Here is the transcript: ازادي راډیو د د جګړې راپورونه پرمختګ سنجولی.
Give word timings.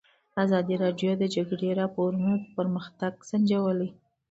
ازادي 0.43 0.75
راډیو 0.83 1.11
د 1.17 1.19
د 1.21 1.23
جګړې 1.35 1.69
راپورونه 1.81 2.31
پرمختګ 2.55 3.13
سنجولی. 3.29 3.89